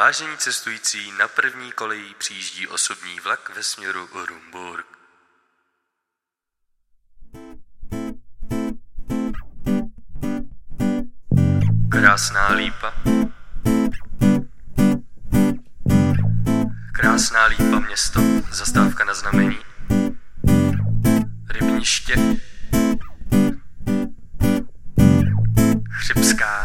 Vážení 0.00 0.36
cestující, 0.36 1.12
na 1.18 1.28
první 1.28 1.72
koleji 1.72 2.14
přijíždí 2.18 2.66
osobní 2.66 3.20
vlak 3.20 3.52
ve 3.56 3.62
směru 3.62 4.08
Rumburg. 4.26 4.86
Krásná 11.90 12.52
lípa. 12.52 12.94
Krásná 16.92 17.44
lípa 17.44 17.78
město, 17.78 18.20
zastávka 18.50 19.04
na 19.04 19.14
znamení. 19.14 19.58
Rybniště. 21.48 22.14
Chřipská. 25.90 26.59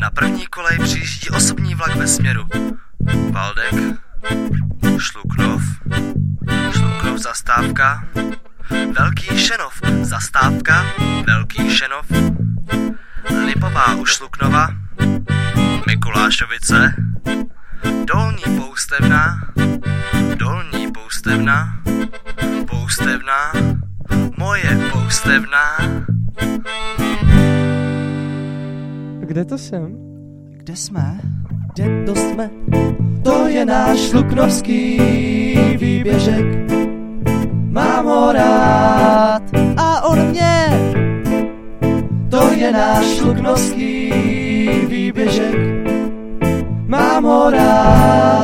Na 0.00 0.10
první 0.10 0.46
kolej 0.46 0.78
přijíždí 0.78 1.30
osobní 1.30 1.74
vlak 1.74 1.96
ve 1.96 2.06
směru. 2.06 2.44
Valdek, 3.30 3.74
Šluknov, 4.98 5.60
Šluknov 6.72 7.18
zastávka, 7.18 8.04
Velký 8.70 9.38
Šenov 9.38 9.72
zastávka, 10.02 10.84
Velký 11.26 11.70
Šenov, 11.70 12.04
Lipová 13.44 13.94
u 13.94 14.04
Šluknova, 14.04 14.68
Mikulášovice, 15.86 16.94
Dolní 18.04 18.46
Poustevna, 18.56 19.40
Dolní 20.36 20.92
Poustevna, 20.92 21.82
Poustevna, 22.66 23.52
Moje 24.36 24.90
Poustevna, 24.92 25.78
Kde 29.28 29.44
to 29.44 29.58
jsem? 29.58 29.96
Kde 30.56 30.76
jsme? 30.76 31.20
Kde 31.78 32.04
to 32.06 32.14
jsme? 32.14 32.50
To 33.22 33.48
je 33.48 33.64
náš 33.64 34.12
luknovský 34.12 34.98
výběžek. 35.76 36.46
Mám 37.70 38.04
ho 38.04 38.32
rád 38.32 39.42
a 39.76 40.04
on 40.04 40.28
mě. 40.28 40.66
To 42.30 42.52
je 42.52 42.72
náš 42.72 43.20
luknovský 43.20 44.12
výběžek. 44.88 45.56
Mám 46.86 47.24
ho 47.24 47.50
rád 47.50 48.37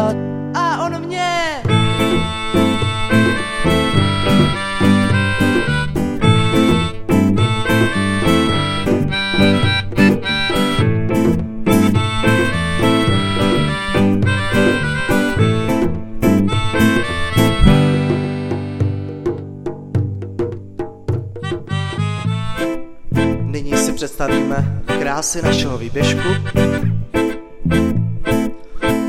představíme 24.04 24.82
krásy 24.98 25.42
našeho 25.42 25.78
výběžku. 25.78 26.28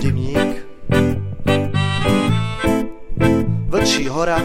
Dimník. 0.02 0.68
Vlčí 3.68 4.08
hora. 4.08 4.42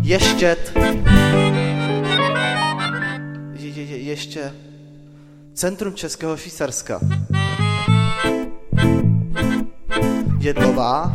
Ještět. 0.00 0.72
Je, 3.52 3.68
je, 3.68 3.82
je, 3.82 3.96
ještě 3.96 4.52
Centrum 5.54 5.94
Českého 5.94 6.36
Švýcarska. 6.36 7.00
Jedlová. 10.40 11.14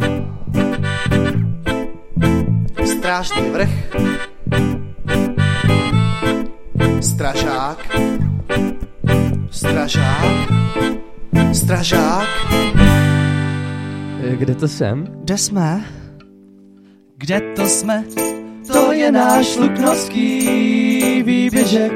Strážný 2.85 3.49
vrch. 3.49 4.07
Stražák. 7.17 7.77
Stražák. 9.51 10.49
Stražák. 11.53 12.27
Eh, 14.23 14.35
Kde 14.35 14.55
to 14.55 14.67
jsem? 14.67 15.07
Kde 15.23 15.37
jsme? 15.37 15.85
Kde 17.17 17.41
to 17.55 17.65
jsme? 17.67 18.03
To 18.73 18.91
je 18.91 19.11
náš 19.11 19.57
luknovský 19.57 21.23
výběžek. 21.23 21.93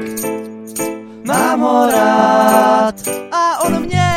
Mám 1.26 1.60
ho 1.60 1.86
rád 1.90 2.94
a 3.32 3.64
on 3.64 3.82
mě. 3.86 4.10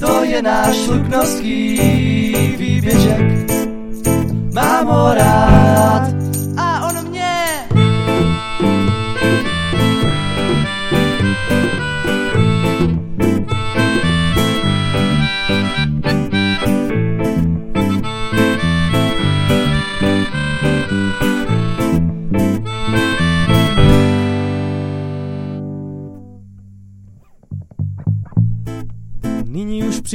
To 0.00 0.24
je 0.24 0.42
náš 0.42 0.86
luknovský 0.86 1.76
výběžek. 2.58 3.50
Mám 4.54 4.86
ho 4.86 5.14
rád 5.14 5.63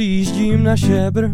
přijíždím 0.00 0.64
na 0.64 0.76
šebr. 0.76 1.30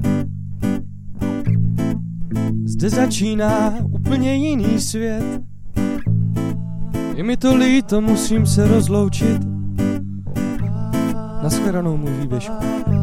Zde 2.65 2.91
začíná 2.91 3.75
úplně 3.93 4.35
jiný 4.35 4.81
svět. 4.81 5.43
Je 7.15 7.25
mi 7.25 7.37
to 7.37 7.57
líto, 7.57 8.01
musím 8.01 8.47
se 8.47 8.69
rozloučit. 8.69 9.43
Naschledanou 11.43 11.97
můj 11.97 12.13
výběžku. 12.13 12.96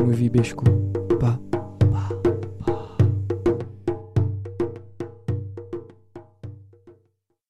un 0.00 0.04
movie 0.04 0.30
bêche 0.30 0.54